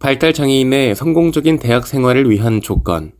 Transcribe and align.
발달 0.00 0.32
장애인의 0.32 0.94
성공적인 0.94 1.58
대학 1.58 1.86
생활을 1.86 2.30
위한 2.30 2.62
조건. 2.62 3.12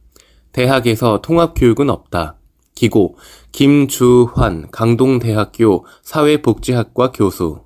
대학에서 0.52 1.21
통합 1.21 1.52
교육은 1.55 1.91
없다. 1.91 2.38
기고, 2.75 3.19
김주환 3.52 4.71
강동대학교 4.71 5.85
사회복지학과 6.02 7.13
교수. 7.13 7.65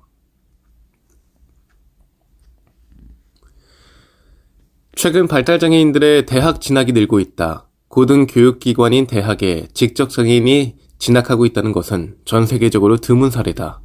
최근 4.95 5.29
발달 5.29 5.59
장애인들의 5.59 6.25
대학 6.25 6.59
진학이 6.59 6.91
늘고 6.91 7.21
있다. 7.21 7.69
고등교육기관인 7.87 9.07
대학에 9.07 9.69
직접 9.73 10.09
장애인이 10.09 10.75
진학하고 10.99 11.45
있다는 11.45 11.71
것은 11.71 12.17
전 12.25 12.45
세계적으로 12.45 12.97
드문 12.97 13.29
사례다. 13.29 13.81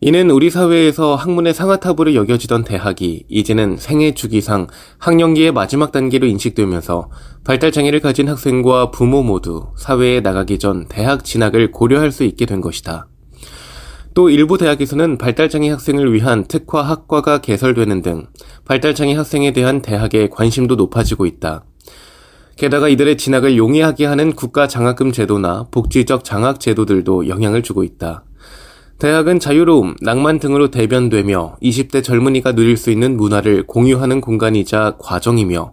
이는 0.00 0.30
우리 0.30 0.48
사회에서 0.48 1.16
학문의 1.16 1.52
상아탑으로 1.52 2.14
여겨지던 2.14 2.62
대학이 2.62 3.24
이제는 3.28 3.78
생애 3.78 4.14
주기상 4.14 4.68
학령기의 4.98 5.50
마지막 5.50 5.90
단계로 5.90 6.24
인식되면서 6.28 7.10
발달장애를 7.42 7.98
가진 7.98 8.28
학생과 8.28 8.92
부모 8.92 9.24
모두 9.24 9.72
사회에 9.76 10.20
나가기 10.20 10.60
전 10.60 10.86
대학 10.86 11.24
진학을 11.24 11.72
고려할 11.72 12.12
수 12.12 12.22
있게 12.22 12.46
된 12.46 12.60
것이다. 12.60 13.08
또 14.14 14.30
일부 14.30 14.56
대학에서는 14.56 15.18
발달장애 15.18 15.68
학생을 15.68 16.12
위한 16.12 16.44
특화 16.44 16.82
학과가 16.82 17.38
개설되는 17.40 18.02
등 18.02 18.26
발달장애 18.66 19.14
학생에 19.14 19.52
대한 19.52 19.82
대학의 19.82 20.30
관심도 20.30 20.76
높아지고 20.76 21.26
있다. 21.26 21.64
게다가 22.56 22.88
이들의 22.88 23.16
진학을 23.16 23.56
용이하게 23.56 24.06
하는 24.06 24.32
국가 24.32 24.68
장학금 24.68 25.10
제도나 25.10 25.66
복지적 25.72 26.22
장학 26.22 26.60
제도들도 26.60 27.28
영향을 27.28 27.64
주고 27.64 27.82
있다. 27.82 28.24
대학은 28.98 29.38
자유로움, 29.38 29.94
낭만 30.00 30.40
등으로 30.40 30.72
대변되며 30.72 31.56
20대 31.62 32.02
젊은이가 32.02 32.52
누릴 32.52 32.76
수 32.76 32.90
있는 32.90 33.16
문화를 33.16 33.64
공유하는 33.64 34.20
공간이자 34.20 34.96
과정이며 34.98 35.72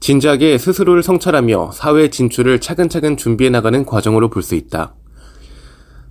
진지하게 0.00 0.56
스스로를 0.56 1.02
성찰하며 1.02 1.72
사회 1.74 2.08
진출을 2.08 2.60
차근차근 2.60 3.18
준비해 3.18 3.50
나가는 3.50 3.84
과정으로 3.84 4.30
볼 4.30 4.42
수 4.42 4.54
있다. 4.54 4.94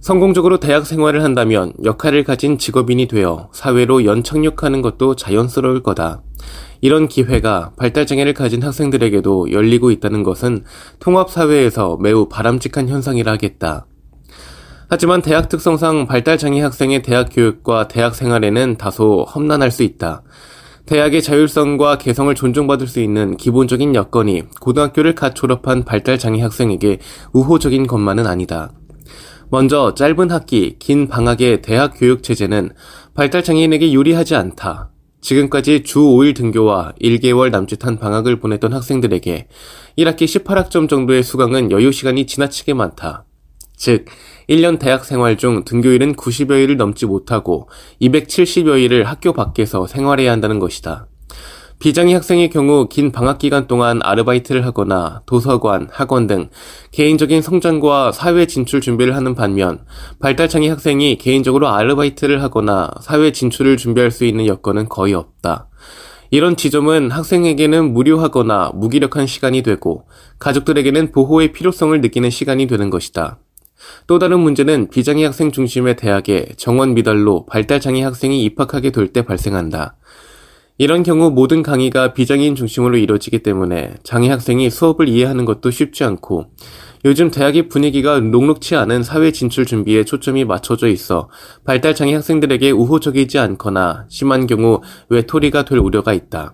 성공적으로 0.02 0.60
대학 0.60 0.86
생활을 0.86 1.24
한다면 1.24 1.74
역할을 1.84 2.24
가진 2.24 2.58
직업인이 2.58 3.08
되어 3.08 3.50
사회로 3.54 4.06
연착륙하는 4.06 4.82
것도 4.82 5.16
자연스러울 5.16 5.82
거다. 5.82 6.22
이런 6.80 7.08
기회가 7.08 7.72
발달장애를 7.76 8.34
가진 8.34 8.64
학생들에게도 8.64 9.52
열리고 9.52 9.92
있다는 9.92 10.24
것은 10.24 10.64
통합사회에서 11.00 11.98
매우 12.02 12.30
바람직한 12.30 12.88
현상이라 12.88 13.32
하겠다. 13.32 13.86
하지만 14.94 15.22
대학 15.22 15.48
특성상 15.48 16.06
발달장애 16.06 16.60
학생의 16.60 17.02
대학 17.02 17.30
교육과 17.32 17.88
대학 17.88 18.14
생활에는 18.14 18.76
다소 18.76 19.24
험난할 19.24 19.72
수 19.72 19.84
있다. 19.84 20.22
대학의 20.86 21.22
자율성과 21.22 21.98
개성을 21.98 22.36
존중받을 22.36 22.88
수 22.88 23.00
있는 23.00 23.38
기본적인 23.38 23.96
여건이 23.96 24.50
고등학교를 24.60 25.16
갓 25.16 25.34
졸업한 25.34 25.86
발달장애 25.86 26.42
학생에게 26.42 27.00
우호적인 27.32 27.88
것만은 27.88 28.28
아니다. 28.28 28.74
먼저 29.50 29.94
짧은 29.94 30.30
학기, 30.30 30.76
긴 30.78 31.08
방학의 31.08 31.62
대학 31.62 31.94
교육 31.96 32.22
체제는 32.22 32.72
발달장애인에게 33.14 33.94
유리하지 33.94 34.36
않다. 34.36 34.90
지금까지 35.22 35.84
주 35.84 36.00
5일 36.00 36.36
등교와 36.36 36.96
1개월 37.02 37.50
남짓한 37.50 37.98
방학을 37.98 38.42
보냈던 38.42 38.74
학생들에게 38.74 39.48
1학기 40.00 40.26
18학점 40.26 40.90
정도의 40.90 41.24
수강은 41.24 41.72
여유 41.72 41.94
시간이 41.94 42.26
지나치게 42.26 42.74
많다. 42.74 43.24
즉, 43.82 44.06
1년 44.48 44.78
대학 44.78 45.06
생활 45.06 45.38
중 45.38 45.66
등교일은 45.66 46.14
90여일을 46.14 46.76
넘지 46.76 47.08
못하고 47.08 47.68
270여일을 48.00 49.06
학교 49.06 49.34
밖에서 49.34 49.88
생활해야 49.88 50.32
한다는 50.32 50.60
것이다. 50.60 51.08
비장애 51.80 52.14
학생의 52.14 52.52
경우 52.52 52.88
긴 52.88 53.12
방학 53.12 53.40
기간 53.40 53.66
동안 53.66 54.00
아르바이트를 54.04 54.68
하거나 54.68 55.24
도서관, 55.26 55.88
학원 55.92 56.28
등 56.28 56.50
개인적인 56.92 57.42
성장과 57.42 58.12
사회 58.12 58.46
진출 58.46 58.82
준비를 58.82 59.16
하는 59.16 59.34
반면 59.34 59.84
발달장애 60.20 60.70
학생이 60.70 61.18
개인적으로 61.18 61.68
아르바이트를 61.70 62.44
하거나 62.44 62.92
사회 63.02 63.32
진출을 63.32 63.78
준비할 63.78 64.12
수 64.12 64.26
있는 64.26 64.46
여건은 64.46 64.90
거의 64.90 65.16
없다. 65.16 65.70
이런 66.30 66.56
지점은 66.56 67.10
학생에게는 67.10 67.96
무료하거나 67.96 68.74
무기력한 68.76 69.26
시간이 69.26 69.64
되고 69.64 70.08
가족들에게는 70.38 71.14
보호의 71.14 71.52
필요성을 71.52 72.00
느끼는 72.00 72.30
시간이 72.30 72.68
되는 72.68 72.92
것이다. 72.92 73.40
또 74.08 74.20
다른 74.20 74.40
문제는 74.40 74.90
비장애 74.90 75.24
학생 75.26 75.52
중심의 75.52 75.96
대학에 75.96 76.48
정원 76.58 76.94
미달로 76.94 77.46
발달장애 77.46 78.02
학생이 78.04 78.44
입학하게 78.44 78.92
될 78.92 79.12
때 79.12 79.24
발생한다. 79.24 79.96
이런 80.78 81.04
경우 81.04 81.30
모든 81.30 81.62
강의가 81.62 82.14
비장애인 82.14 82.56
중심으로 82.56 82.98
이루어지기 82.98 83.44
때문에 83.44 83.96
장애 84.04 84.30
학생이 84.30 84.70
수업을 84.70 85.10
이해하는 85.10 85.46
것도 85.46 85.70
쉽지 85.70 86.04
않고 86.04 86.48
요즘 87.06 87.30
대학의 87.30 87.68
분위기가 87.68 88.20
녹록치 88.20 88.76
않은 88.76 89.04
사회 89.04 89.32
진출 89.32 89.66
준비에 89.66 90.06
초점이 90.06 90.46
맞춰져 90.46 90.88
있어 90.88 91.30
발달장애 91.66 92.14
학생들에게 92.16 92.72
우호적이지 92.72 93.38
않거나 93.38 94.06
심한 94.10 94.48
경우 94.48 94.82
외톨이가 95.10 95.66
될 95.66 95.78
우려가 95.78 96.14
있다. 96.14 96.54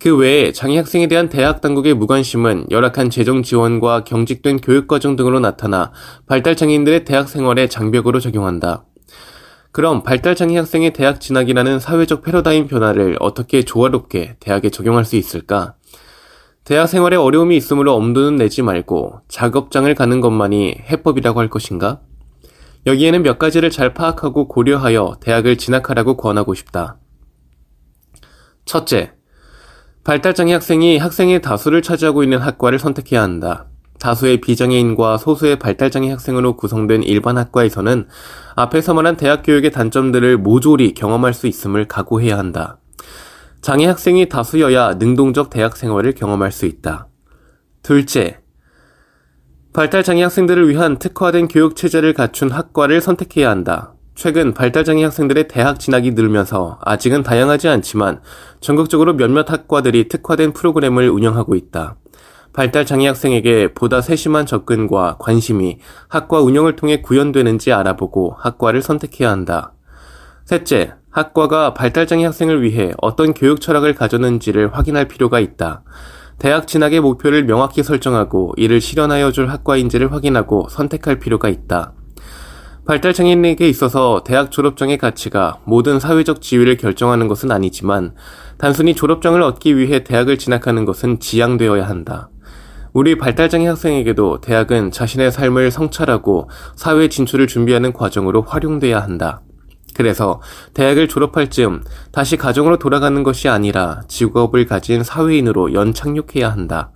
그 0.00 0.16
외에 0.16 0.52
장애 0.52 0.76
학생에 0.76 1.08
대한 1.08 1.28
대학 1.28 1.60
당국의 1.60 1.94
무관심은 1.94 2.66
열악한 2.70 3.10
재정 3.10 3.42
지원과 3.42 4.04
경직된 4.04 4.58
교육 4.58 4.86
과정 4.86 5.16
등으로 5.16 5.40
나타나 5.40 5.90
발달 6.26 6.54
장애인들의 6.54 7.04
대학 7.04 7.28
생활에 7.28 7.66
장벽으로 7.66 8.20
적용한다. 8.20 8.84
그럼 9.72 10.04
발달 10.04 10.36
장애 10.36 10.56
학생의 10.56 10.92
대학 10.92 11.20
진학이라는 11.20 11.80
사회적 11.80 12.22
패러다임 12.22 12.68
변화를 12.68 13.16
어떻게 13.18 13.64
조화롭게 13.64 14.36
대학에 14.38 14.70
적용할 14.70 15.04
수 15.04 15.16
있을까? 15.16 15.74
대학 16.62 16.86
생활에 16.86 17.16
어려움이 17.16 17.56
있으므로 17.56 17.94
엄두는 17.94 18.36
내지 18.36 18.62
말고 18.62 19.20
작업장을 19.28 19.92
가는 19.94 20.20
것만이 20.20 20.76
해법이라고 20.90 21.40
할 21.40 21.50
것인가? 21.50 22.00
여기에는 22.86 23.22
몇 23.22 23.38
가지를 23.38 23.70
잘 23.70 23.94
파악하고 23.94 24.46
고려하여 24.46 25.16
대학을 25.20 25.56
진학하라고 25.56 26.16
권하고 26.16 26.54
싶다. 26.54 26.98
첫째, 28.64 29.12
발달장애 30.08 30.54
학생이 30.54 30.96
학생의 30.96 31.42
다수를 31.42 31.82
차지하고 31.82 32.22
있는 32.22 32.38
학과를 32.38 32.78
선택해야 32.78 33.20
한다. 33.20 33.66
다수의 34.00 34.40
비장애인과 34.40 35.18
소수의 35.18 35.58
발달장애 35.58 36.08
학생으로 36.08 36.56
구성된 36.56 37.02
일반 37.02 37.36
학과에서는 37.36 38.08
앞에서 38.56 38.94
말한 38.94 39.18
대학 39.18 39.42
교육의 39.42 39.70
단점들을 39.70 40.38
모조리 40.38 40.94
경험할 40.94 41.34
수 41.34 41.46
있음을 41.46 41.88
각오해야 41.88 42.38
한다. 42.38 42.78
장애 43.60 43.84
학생이 43.84 44.30
다수여야 44.30 44.94
능동적 44.94 45.50
대학 45.50 45.76
생활을 45.76 46.14
경험할 46.14 46.52
수 46.52 46.64
있다. 46.64 47.08
둘째, 47.82 48.38
발달장애 49.74 50.22
학생들을 50.22 50.70
위한 50.70 50.98
특화된 50.98 51.48
교육 51.48 51.76
체제를 51.76 52.14
갖춘 52.14 52.50
학과를 52.50 53.02
선택해야 53.02 53.50
한다. 53.50 53.92
최근 54.18 54.52
발달장애 54.52 55.04
학생들의 55.04 55.46
대학 55.46 55.78
진학이 55.78 56.10
늘면서 56.10 56.80
아직은 56.82 57.22
다양하지 57.22 57.68
않지만 57.68 58.20
전국적으로 58.58 59.12
몇몇 59.12 59.48
학과들이 59.48 60.08
특화된 60.08 60.54
프로그램을 60.54 61.08
운영하고 61.08 61.54
있다. 61.54 61.94
발달장애 62.52 63.06
학생에게 63.06 63.74
보다 63.74 64.00
세심한 64.00 64.44
접근과 64.44 65.18
관심이 65.20 65.78
학과 66.08 66.40
운영을 66.40 66.74
통해 66.74 67.00
구현되는지 67.00 67.72
알아보고 67.72 68.34
학과를 68.36 68.82
선택해야 68.82 69.30
한다. 69.30 69.74
셋째, 70.44 70.94
학과가 71.10 71.74
발달장애 71.74 72.24
학생을 72.24 72.60
위해 72.62 72.94
어떤 73.00 73.32
교육 73.32 73.60
철학을 73.60 73.94
가졌는지를 73.94 74.74
확인할 74.76 75.06
필요가 75.06 75.38
있다. 75.38 75.84
대학 76.38 76.66
진학의 76.66 76.98
목표를 76.98 77.44
명확히 77.44 77.84
설정하고 77.84 78.54
이를 78.56 78.80
실현하여 78.80 79.30
줄 79.30 79.48
학과인지를 79.48 80.10
확인하고 80.10 80.66
선택할 80.70 81.20
필요가 81.20 81.48
있다. 81.48 81.92
발달장애인에게 82.88 83.68
있어서 83.68 84.22
대학 84.24 84.50
졸업장의 84.50 84.96
가치가 84.96 85.58
모든 85.64 86.00
사회적 86.00 86.40
지위를 86.40 86.78
결정하는 86.78 87.28
것은 87.28 87.50
아니지만 87.50 88.14
단순히 88.56 88.94
졸업장을 88.94 89.40
얻기 89.42 89.76
위해 89.76 90.04
대학을 90.04 90.38
진학하는 90.38 90.86
것은 90.86 91.20
지양되어야 91.20 91.86
한다. 91.86 92.30
우리 92.94 93.18
발달장애 93.18 93.66
학생에게도 93.66 94.40
대학은 94.40 94.90
자신의 94.90 95.32
삶을 95.32 95.70
성찰하고 95.70 96.48
사회 96.76 97.10
진출을 97.10 97.46
준비하는 97.46 97.92
과정으로 97.92 98.40
활용돼야 98.40 99.02
한다. 99.02 99.42
그래서 99.94 100.40
대학을 100.72 101.08
졸업할 101.08 101.50
즈음 101.50 101.84
다시 102.10 102.38
가정으로 102.38 102.78
돌아가는 102.78 103.22
것이 103.22 103.50
아니라 103.50 104.00
직업을 104.08 104.64
가진 104.64 105.02
사회인으로 105.02 105.74
연착륙해야 105.74 106.50
한다. 106.50 106.92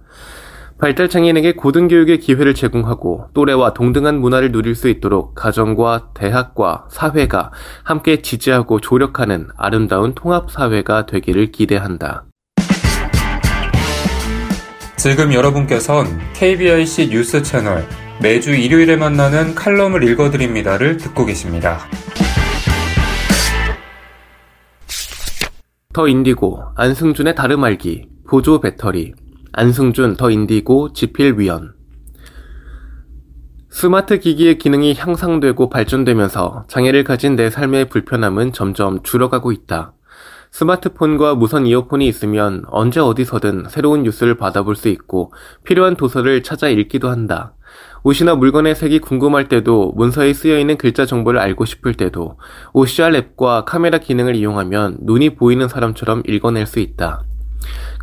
발달장애인에게 0.82 1.52
고등교육의 1.52 2.18
기회를 2.18 2.54
제공하고 2.54 3.28
또래와 3.34 3.72
동등한 3.72 4.20
문화를 4.20 4.50
누릴 4.50 4.74
수 4.74 4.88
있도록 4.88 5.36
가정과 5.36 6.08
대학과 6.12 6.86
사회가 6.90 7.52
함께 7.84 8.20
지지하고 8.20 8.80
조력하는 8.80 9.46
아름다운 9.56 10.12
통합사회가 10.16 11.06
되기를 11.06 11.52
기대한다. 11.52 12.24
지금 14.96 15.32
여러분께선 15.32 16.06
KBIC 16.34 17.10
뉴스 17.10 17.44
채널 17.44 17.86
매주 18.20 18.52
일요일에 18.52 18.96
만나는 18.96 19.54
칼럼을 19.54 20.02
읽어드립니다를 20.02 20.96
듣고 20.96 21.26
계십니다. 21.26 21.78
더 25.92 26.08
인디고, 26.08 26.60
안승준의 26.74 27.36
다름 27.36 27.62
알기, 27.62 28.08
보조 28.26 28.60
배터리, 28.60 29.12
안승준 29.54 30.16
더 30.16 30.30
인디고 30.30 30.94
지필위원 30.94 31.74
스마트 33.68 34.18
기기의 34.18 34.56
기능이 34.56 34.94
향상되고 34.94 35.68
발전되면서 35.68 36.64
장애를 36.68 37.04
가진 37.04 37.36
내 37.36 37.50
삶의 37.50 37.90
불편함은 37.90 38.54
점점 38.54 39.02
줄어가고 39.02 39.52
있다. 39.52 39.92
스마트폰과 40.52 41.34
무선 41.34 41.66
이어폰이 41.66 42.08
있으면 42.08 42.64
언제 42.68 43.00
어디서든 43.00 43.66
새로운 43.68 44.04
뉴스를 44.04 44.38
받아볼 44.38 44.74
수 44.74 44.88
있고 44.88 45.34
필요한 45.64 45.96
도서를 45.96 46.42
찾아 46.42 46.68
읽기도 46.68 47.10
한다. 47.10 47.54
옷이나 48.04 48.34
물건의 48.34 48.74
색이 48.74 49.00
궁금할 49.00 49.48
때도 49.48 49.92
문서에 49.96 50.32
쓰여 50.32 50.58
있는 50.58 50.78
글자 50.78 51.04
정보를 51.04 51.38
알고 51.40 51.66
싶을 51.66 51.92
때도 51.92 52.38
OCR 52.72 53.14
앱과 53.14 53.66
카메라 53.66 53.98
기능을 53.98 54.34
이용하면 54.34 54.98
눈이 55.02 55.36
보이는 55.36 55.68
사람처럼 55.68 56.22
읽어낼 56.26 56.66
수 56.66 56.80
있다. 56.80 57.24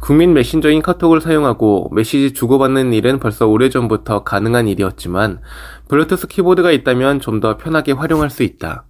국민 0.02 0.34
메신저인 0.34 0.82
카톡을 0.82 1.22
사용하고 1.22 1.90
메시지 1.94 2.34
주고받는 2.34 2.94
일은 2.94 3.20
벌써 3.20 3.48
오래전부터 3.48 4.24
가능한 4.24 4.68
일이었지만 4.68 5.42
블루투스 5.88 6.28
키보드가 6.28 6.72
있다면 6.72 7.20
좀 7.20 7.40
더 7.40 7.58
편하게 7.58 7.94
활용할 7.94 8.30
수 8.30 8.44
있다. 8.44 8.86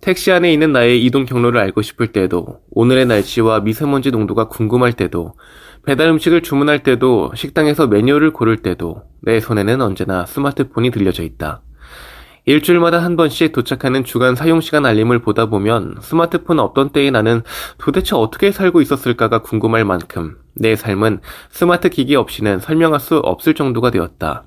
택시 0.00 0.32
안에 0.32 0.50
있는 0.50 0.72
나의 0.72 1.04
이동 1.04 1.26
경로를 1.26 1.60
알고 1.60 1.82
싶을 1.82 2.08
때도, 2.08 2.60
오늘의 2.70 3.04
날씨와 3.04 3.60
미세먼지 3.60 4.10
농도가 4.10 4.48
궁금할 4.48 4.94
때도, 4.94 5.34
배달 5.84 6.08
음식을 6.08 6.40
주문할 6.42 6.82
때도, 6.82 7.32
식당에서 7.34 7.86
메뉴를 7.86 8.32
고를 8.32 8.56
때도, 8.56 9.02
내 9.20 9.40
손에는 9.40 9.82
언제나 9.82 10.24
스마트폰이 10.24 10.90
들려져 10.90 11.22
있다. 11.22 11.60
일주일마다 12.50 12.98
한 12.98 13.14
번씩 13.14 13.52
도착하는 13.52 14.02
주간 14.02 14.34
사용시간 14.34 14.84
알림을 14.84 15.20
보다 15.20 15.46
보면 15.46 15.98
스마트폰 16.00 16.58
없던 16.58 16.90
때의 16.90 17.12
나는 17.12 17.42
도대체 17.78 18.16
어떻게 18.16 18.50
살고 18.50 18.80
있었을까가 18.80 19.42
궁금할 19.42 19.84
만큼 19.84 20.36
내 20.56 20.74
삶은 20.74 21.20
스마트 21.50 21.90
기기 21.90 22.16
없이는 22.16 22.58
설명할 22.58 22.98
수 22.98 23.18
없을 23.18 23.54
정도가 23.54 23.92
되었다. 23.92 24.42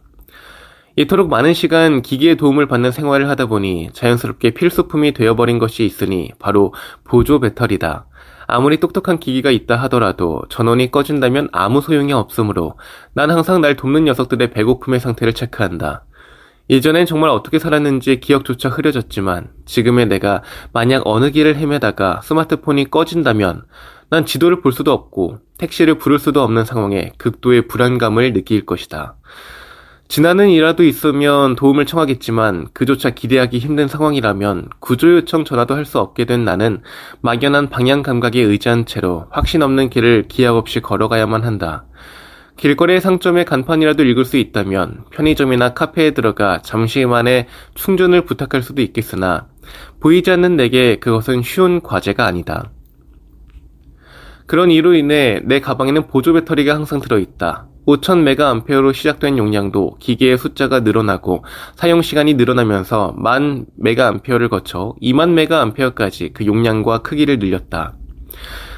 이토록 0.98 1.30
많은 1.30 1.54
시간 1.54 2.02
기기의 2.02 2.36
도움을 2.36 2.68
받는 2.68 2.92
생활을 2.92 3.30
하다 3.30 3.46
보니 3.46 3.92
자연스럽게 3.94 4.52
필수품이 4.52 5.14
되어버린 5.14 5.58
것이 5.58 5.86
있으니 5.86 6.34
바로 6.40 6.74
보조 7.06 7.40
배터리다. 7.40 8.08
아무리 8.48 8.82
똑똑한 8.82 9.18
기기가 9.18 9.50
있다 9.50 9.78
하더라도 9.84 10.42
전원이 10.50 10.92
꺼진다면 10.92 11.48
아무 11.54 11.80
소용이 11.80 12.12
없으므로 12.12 12.78
난 13.14 13.32
항상 13.32 13.62
날 13.62 13.78
돕는 13.78 14.04
녀석들의 14.04 14.52
배고픔의 14.52 15.00
상태를 15.00 15.32
체크한다. 15.32 16.04
예전엔 16.69 17.06
정말 17.06 17.30
어떻게 17.30 17.60
살았는지 17.60 18.19
기억조차 18.19 18.69
흐려졌지만 18.69 19.50
지금의 19.65 20.07
내가 20.07 20.44
만약 20.71 21.04
어느 21.06 21.30
길을 21.30 21.57
헤매다가 21.57 22.21
스마트폰이 22.24 22.86
꺼진다면 22.89 23.63
난 24.10 24.25
지도를 24.25 24.62
볼 24.62 24.71
수도 24.71 24.92
없고 24.94 25.39
택시를 25.57 25.98
부를 25.98 26.19
수도 26.19 26.42
없는 26.42 26.65
상황에 26.65 27.12
극도의 27.18 27.68
불안감을 27.68 28.33
느낄 28.33 28.65
것이다. 28.65 29.15
지나는 30.07 30.50
이라도 30.50 30.83
있으면 30.83 31.56
도움을 31.56 31.86
청하겠지만 31.86 32.68
그조차 32.74 33.10
기대하기 33.10 33.57
힘든 33.57 33.88
상황이라면 33.88 34.69
구조 34.80 35.15
요청 35.15 35.44
전화도 35.44 35.75
할 35.75 35.86
수 35.86 36.00
없게 36.00 36.25
된 36.25 36.45
나는 36.45 36.81
막연한 37.21 37.69
방향 37.69 38.04
감각에 38.04 38.39
의지한 38.39 38.86
채로 38.86 39.27
확신 39.31 39.63
없는 39.63 39.89
길을 39.89 40.25
기약 40.27 40.56
없이 40.56 40.81
걸어가야만 40.81 41.44
한다. 41.44 41.86
길거리의 42.58 43.02
상점의 43.02 43.46
간판이라도 43.46 44.04
읽을 44.04 44.26
수 44.26 44.38
있다면 44.38 45.06
편의점이나 45.12 45.74
카페에 45.74 46.12
들어가 46.12 46.62
잠시만에 46.62 47.48
충전을 47.74 48.26
부탁할 48.26 48.62
수도 48.62 48.82
있겠으나 48.82 49.48
보이지 50.00 50.32
않는 50.32 50.56
내게 50.56 50.98
그것은 50.98 51.42
쉬운 51.42 51.82
과제가 51.82 52.26
아니다. 52.26 52.72
그런 54.46 54.72
이로 54.72 54.94
인해 54.94 55.42
내 55.44 55.60
가방에는 55.60 56.08
보조 56.08 56.34
배터리가 56.34 56.76
항상 56.76 57.00
들어있다. 57.00 57.68
5000메가암페어로 57.86 58.94
시작된 58.94 59.38
용량도 59.38 59.98
기계의 60.00 60.38
숫자가 60.38 60.82
늘어나고 60.82 61.44
사용 61.76 62.02
시간이 62.02 62.36
늘어나면서 62.36 63.14
만 63.18 63.66
메가암페어를 63.78 64.50
거쳐 64.50 64.96
2만 65.02 65.32
메가암페어까지 65.32 66.32
그 66.34 66.46
용량과 66.46 67.00
크기를 67.00 67.40
늘렸다. 67.40 67.96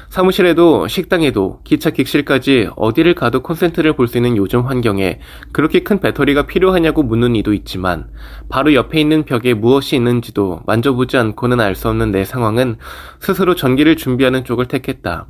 사무실에도 0.08 0.88
식당에도 0.88 1.60
기차 1.64 1.90
객실까지 1.90 2.70
어디를 2.76 3.14
가도 3.14 3.42
콘센트를 3.42 3.94
볼 3.94 4.06
수 4.06 4.18
있는 4.18 4.36
요즘 4.36 4.62
환경에 4.62 5.18
그렇게 5.52 5.80
큰 5.80 6.00
배터리가 6.00 6.46
필요하냐고 6.46 7.02
묻는 7.02 7.34
이도 7.36 7.52
있지만 7.52 8.08
바로 8.48 8.72
옆에 8.74 9.00
있는 9.00 9.24
벽에 9.24 9.52
무엇이 9.54 9.96
있는지도 9.96 10.60
만져보지 10.66 11.16
않고는 11.16 11.60
알 11.60 11.74
수 11.74 11.88
없는 11.88 12.12
내 12.12 12.24
상황은 12.24 12.76
스스로 13.20 13.54
전기를 13.54 13.96
준비하는 13.96 14.44
쪽을 14.44 14.66
택했다. 14.66 15.26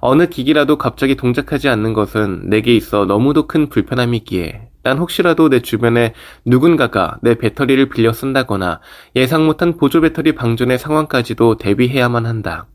어느 0.00 0.26
기기라도 0.28 0.78
갑자기 0.78 1.16
동작하지 1.16 1.68
않는 1.68 1.92
것은 1.92 2.48
내게 2.48 2.74
있어 2.76 3.04
너무도 3.06 3.46
큰 3.46 3.68
불편함이기에 3.68 4.68
난 4.82 4.98
혹시라도 4.98 5.48
내 5.48 5.60
주변에 5.60 6.12
누군가가 6.44 7.18
내 7.22 7.34
배터리를 7.34 7.88
빌려 7.88 8.12
쓴다거나 8.12 8.80
예상 9.16 9.46
못한 9.46 9.76
보조 9.76 10.00
배터리 10.02 10.34
방전의 10.34 10.78
상황까지도 10.78 11.56
대비해야만 11.56 12.26
한다. 12.26 12.66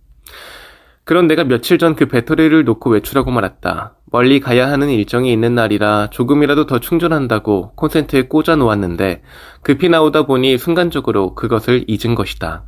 그런 1.09 1.25
내가 1.25 1.43
며칠 1.43 1.79
전 1.79 1.95
그 1.95 2.05
배터리를 2.05 2.63
놓고 2.65 2.91
외출하고 2.91 3.31
말았다. 3.31 3.95
멀리 4.11 4.39
가야 4.39 4.69
하는 4.69 4.89
일정이 4.91 5.33
있는 5.33 5.55
날이라 5.55 6.11
조금이라도 6.11 6.67
더 6.67 6.77
충전한다고 6.77 7.71
콘센트에 7.73 8.27
꽂아 8.27 8.55
놓았는데 8.55 9.23
급히 9.63 9.89
나오다 9.89 10.27
보니 10.27 10.59
순간적으로 10.59 11.33
그것을 11.33 11.85
잊은 11.87 12.13
것이다. 12.13 12.65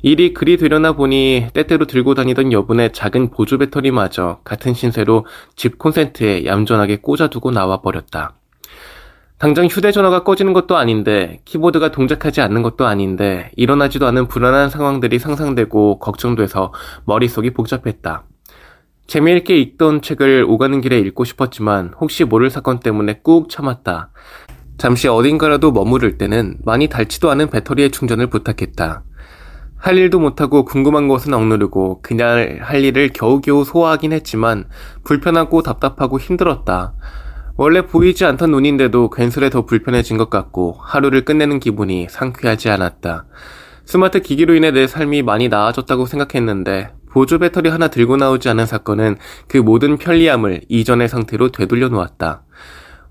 일이 0.00 0.32
그리 0.32 0.56
되려나 0.56 0.92
보니 0.92 1.48
때때로 1.52 1.84
들고 1.84 2.14
다니던 2.14 2.52
여분의 2.52 2.94
작은 2.94 3.28
보조 3.28 3.58
배터리마저 3.58 4.38
같은 4.44 4.72
신세로 4.72 5.26
집 5.54 5.76
콘센트에 5.76 6.46
얌전하게 6.46 7.02
꽂아두고 7.02 7.50
나와 7.50 7.82
버렸다. 7.82 8.32
당장 9.44 9.66
휴대전화가 9.66 10.24
꺼지는 10.24 10.54
것도 10.54 10.74
아닌데, 10.78 11.38
키보드가 11.44 11.90
동작하지 11.90 12.40
않는 12.40 12.62
것도 12.62 12.86
아닌데, 12.86 13.50
일어나지도 13.56 14.06
않은 14.06 14.26
불안한 14.26 14.70
상황들이 14.70 15.18
상상되고 15.18 15.98
걱정돼서 15.98 16.72
머릿속이 17.04 17.50
복잡했다. 17.50 18.24
재미있게 19.06 19.54
읽던 19.58 20.00
책을 20.00 20.46
오가는 20.48 20.80
길에 20.80 20.98
읽고 21.00 21.24
싶었지만, 21.24 21.92
혹시 22.00 22.24
모를 22.24 22.48
사건 22.48 22.80
때문에 22.80 23.20
꾹 23.22 23.50
참았다. 23.50 24.08
잠시 24.78 25.08
어딘가라도 25.08 25.72
머무를 25.72 26.16
때는 26.16 26.56
많이 26.64 26.88
닳지도 26.88 27.30
않은 27.30 27.50
배터리의 27.50 27.90
충전을 27.90 28.28
부탁했다. 28.28 29.02
할 29.76 29.98
일도 29.98 30.20
못하고 30.20 30.64
궁금한 30.64 31.06
것은 31.06 31.34
억누르고 31.34 32.00
그냥 32.00 32.60
할 32.62 32.82
일을 32.82 33.10
겨우겨우 33.12 33.66
소화하긴 33.66 34.14
했지만 34.14 34.64
불편하고 35.04 35.60
답답하고 35.60 36.18
힘들었다. 36.18 36.94
원래 37.56 37.82
보이지 37.82 38.24
않던 38.24 38.50
눈인데도 38.50 39.10
괜스레 39.10 39.48
더 39.48 39.64
불편해진 39.64 40.16
것 40.16 40.28
같고 40.28 40.76
하루를 40.80 41.24
끝내는 41.24 41.60
기분이 41.60 42.08
상쾌하지 42.10 42.68
않았다. 42.68 43.26
스마트 43.84 44.20
기기로 44.20 44.54
인해 44.54 44.72
내 44.72 44.88
삶이 44.88 45.22
많이 45.22 45.48
나아졌다고 45.48 46.06
생각했는데 46.06 46.90
보조 47.10 47.38
배터리 47.38 47.68
하나 47.68 47.86
들고 47.86 48.16
나오지 48.16 48.48
않은 48.48 48.66
사건은 48.66 49.16
그 49.46 49.58
모든 49.58 49.98
편리함을 49.98 50.62
이전의 50.68 51.08
상태로 51.08 51.52
되돌려 51.52 51.88
놓았다. 51.88 52.42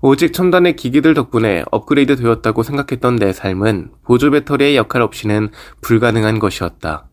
오직 0.02 0.34
첨단의 0.34 0.76
기기들 0.76 1.14
덕분에 1.14 1.64
업그레이드 1.70 2.16
되었다고 2.16 2.62
생각했던 2.62 3.16
내 3.16 3.32
삶은 3.32 3.92
보조 4.04 4.30
배터리의 4.30 4.76
역할 4.76 5.00
없이는 5.00 5.48
불가능한 5.80 6.38
것이었다. 6.38 7.06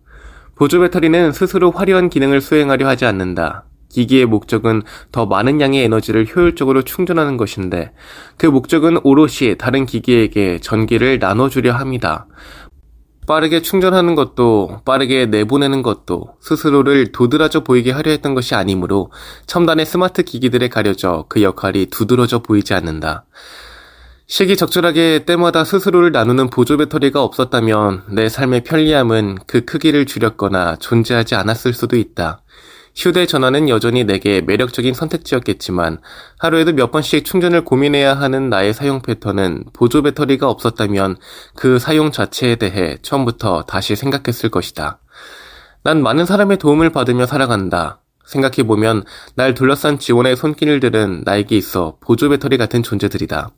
보조 0.56 0.82
배터리는 0.82 1.32
스스로 1.32 1.72
화려한 1.72 2.10
기능을 2.10 2.42
수행하려 2.42 2.86
하지 2.86 3.06
않는다. 3.06 3.64
기기의 3.92 4.26
목적은 4.26 4.82
더 5.12 5.26
많은 5.26 5.62
양의 5.62 5.84
에너지를 5.84 6.26
효율적으로 6.34 6.82
충전하는 6.82 7.38
것인데 7.38 7.92
그 8.38 8.46
목적은 8.46 9.00
오롯이 9.04 9.58
다른 9.58 9.86
기기에게 9.86 10.60
전기를 10.60 11.20
나눠주려 11.20 11.74
합니다. 11.74 12.28
빠르게 13.28 13.62
충전하는 13.62 14.16
것도 14.16 14.82
빠르게 14.84 15.28
내보내는 15.28 15.84
것도 15.84 16.36
스스로를 16.42 17.12
도드라져 17.12 17.64
보이게 17.64 17.92
하려 17.92 18.12
했던 18.12 18.34
것이 18.34 18.56
아니므로 18.56 19.12
첨단의 19.46 19.86
스마트 19.86 20.24
기기들에 20.24 20.70
가려져 20.70 21.26
그 21.30 21.42
역할이 21.42 21.86
두드러져 21.88 22.40
보이지 22.40 22.74
않는다. 22.74 23.26
시기 24.28 24.56
적절하게 24.56 25.26
때마다 25.26 25.66
스스로를 25.66 26.14
나누는 26.14 26.50
보조 26.50 26.78
배터리가 26.78 27.22
없었다면 27.22 28.04
내 28.12 28.30
삶의 28.30 28.64
편리함은 28.64 29.40
그 29.46 29.66
크기를 29.66 30.06
줄였거나 30.06 30.78
존재하지 30.78 31.36
않았을 31.36 31.74
수도 31.74 31.98
있다. 31.98 32.42
휴대전화는 32.96 33.70
여전히 33.70 34.04
내게 34.04 34.42
매력적인 34.42 34.94
선택지였겠지만 34.94 36.00
하루에도 36.40 36.74
몇 36.74 36.92
번씩 36.92 37.26
충전을 37.26 37.64
고민해야 37.64 38.14
하는 38.16 38.50
나의 38.50 38.74
사용 38.74 39.02
패턴은 39.02 39.66
보조 39.74 40.02
배터리가 40.02 40.50
없었다면 40.50 41.18
그 41.56 41.80
사용 41.80 42.12
자체에 42.12 42.56
대해 42.56 42.98
처음부터 43.02 43.64
다시 43.64 43.96
생각했을 43.96 44.50
것이다. 44.50 45.00
난 45.84 46.04
많은 46.04 46.26
사람의 46.26 46.58
도움을 46.58 46.92
받으며 46.92 47.26
살아간다. 47.26 48.02
생각해보면 48.26 49.04
날 49.36 49.54
둘러싼 49.54 50.00
지원의 50.00 50.36
손길들은 50.36 51.24
나에게 51.26 51.58
있어 51.58 51.98
보조 52.02 52.30
배터리 52.30 52.58
같은 52.58 52.84
존재들이다. 52.84 53.50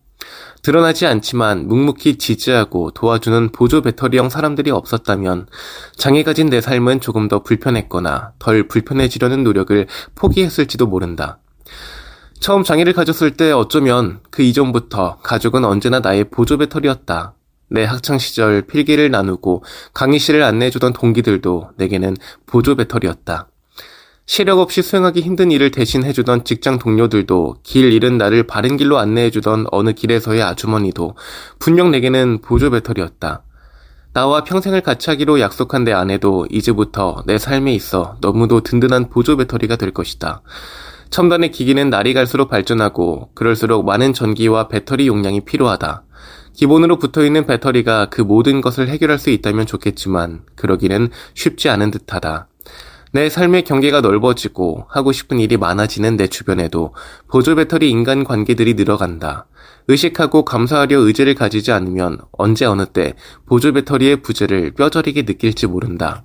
드러나지 0.62 1.06
않지만 1.06 1.68
묵묵히 1.68 2.18
지지하고 2.18 2.92
도와주는 2.92 3.52
보조 3.52 3.82
배터리형 3.82 4.30
사람들이 4.30 4.72
없었다면 4.72 5.48
장애 5.96 6.24
가진 6.24 6.50
내 6.50 6.62
삶은 6.62 7.02
조금 7.02 7.28
더 7.28 7.44
불편했거나 7.44 8.34
덜 8.40 8.68
불편해지려는 8.68 9.44
노력을 9.44 9.88
포기했을지도 10.16 10.88
모른다. 10.88 11.40
처음 12.40 12.64
장애를 12.64 12.94
가졌을 12.94 13.32
때 13.32 13.52
어쩌면 13.52 14.20
그 14.30 14.42
이전부터 14.42 15.20
가족은 15.24 15.64
언제나 15.64 16.00
나의 16.00 16.26
보조 16.26 16.58
배터리였다. 16.58 17.36
내 17.70 17.86
학창 17.86 18.18
시절 18.18 18.62
필기를 18.62 19.10
나누고 19.12 19.64
강의실을 19.94 20.44
안내해주던 20.44 20.94
동기들도 20.94 21.72
내게는 21.78 22.16
보조 22.46 22.76
배터리였다. 22.76 23.48
시력 24.26 24.60
없이 24.60 24.82
수행하기 24.82 25.22
힘든 25.22 25.52
일을 25.52 25.72
대신 25.72 26.04
해주던 26.04 26.46
직장 26.46 26.80
동료들도 26.80 27.58
길 27.62 27.92
잃은 27.92 28.18
나를 28.18 28.44
바른 28.44 28.78
길로 28.78 28.98
안내해주던 28.98 29.68
어느 29.72 29.92
길에서의 29.92 30.42
아주머니도 30.42 31.16
분명 31.60 31.92
내게는 31.92 32.40
보조 32.42 32.72
배터리였다. 32.72 33.44
나와 34.14 34.44
평생을 34.44 34.82
같이 34.82 35.10
하기로 35.10 35.40
약속한 35.40 35.84
내 35.84 35.92
아내도 35.92 36.48
이제부터 36.50 37.24
내 37.26 37.38
삶에 37.38 37.74
있어 37.74 38.16
너무도 38.22 38.62
든든한 38.62 39.10
보조 39.10 39.36
배터리가 39.36 39.76
될 39.76 39.92
것이다. 39.92 40.42
첨단의 41.10 41.52
기기는 41.52 41.90
날이 41.90 42.14
갈수록 42.14 42.48
발전하고 42.48 43.32
그럴수록 43.34 43.86
많은 43.86 44.14
전기와 44.14 44.68
배터리 44.68 45.08
용량이 45.08 45.42
필요하다. 45.42 46.04
기본으로 46.54 46.98
붙어 46.98 47.26
있는 47.26 47.46
배터리가 47.46 48.06
그 48.10 48.22
모든 48.22 48.62
것을 48.62 48.88
해결할 48.88 49.20
수 49.20 49.32
있다면 49.32 49.66
좋겠지만 49.66 50.44
그러기는 50.56 51.10
쉽지 51.34 51.70
않은 51.70 51.92
듯하다. 51.92 52.48
내 53.14 53.30
삶의 53.30 53.64
경계가 53.64 54.02
넓어지고 54.02 54.88
하고 54.90 55.12
싶은 55.12 55.40
일이 55.40 55.56
많아지는 55.56 56.18
내 56.18 56.26
주변에도 56.26 56.96
보조 57.28 57.54
배터리 57.54 57.92
인간 57.92 58.24
관계들이 58.24 58.74
늘어간다. 58.74 59.46
의식하고 59.88 60.46
감사하려 60.46 60.98
의지를 60.98 61.36
가지지 61.36 61.72
않으면 61.72 62.18
언제 62.32 62.66
어느 62.66 62.88
때 62.88 63.14
보조 63.46 63.72
배터리의 63.72 64.24
부재를 64.24 64.72
뼈저리게 64.72 65.26
느낄지 65.28 65.68
모른다. 65.68 66.24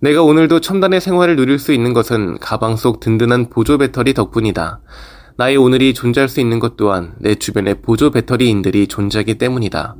내가 0.00 0.24
오늘도 0.24 0.60
첨단의 0.60 1.00
생활을 1.00 1.36
누릴 1.36 1.60
수 1.60 1.72
있는 1.72 1.92
것은 1.92 2.38
가방 2.38 2.74
속 2.74 2.98
든든한 2.98 3.48
보조 3.48 3.78
배터리 3.78 4.12
덕분이다. 4.12 4.80
나의 5.36 5.58
오늘이 5.58 5.94
존재할 5.94 6.28
수 6.28 6.40
있는 6.40 6.58
것 6.58 6.76
또한 6.76 7.14
내 7.20 7.36
주변의 7.36 7.82
보조 7.82 8.10
배터리인들이 8.10 8.88
존재하기 8.88 9.38
때문이다. 9.38 9.94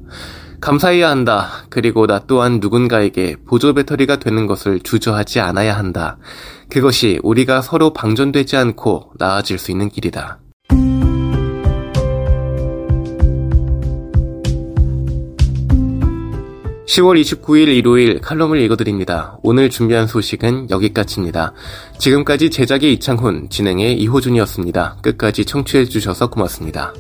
감사해야 0.61 1.09
한다. 1.09 1.65
그리고 1.71 2.07
나 2.07 2.21
또한 2.27 2.59
누군가에게 2.61 3.37
보조 3.47 3.73
배터리가 3.73 4.17
되는 4.17 4.47
것을 4.47 4.81
주저하지 4.81 5.41
않아야 5.41 5.77
한다. 5.77 6.19
그것이 6.69 7.19
우리가 7.23 7.63
서로 7.63 7.93
방전되지 7.93 8.57
않고 8.57 9.13
나아질 9.19 9.59
수 9.59 9.71
있는 9.71 9.89
길이다. 9.89 10.39
10월 16.91 17.21
29일 17.21 17.69
일요일 17.69 18.21
칼럼을 18.21 18.61
읽어드립니다. 18.61 19.39
오늘 19.45 19.71
준비한 19.71 20.09
소식은 20.09 20.71
여기까지입니다. 20.71 21.53
지금까지 21.99 22.51
제작의 22.51 22.95
이창훈, 22.95 23.49
진행의 23.49 23.97
이호준이었습니다. 24.01 24.97
끝까지 25.01 25.45
청취해주셔서 25.45 26.31
고맙습니다. 26.31 26.93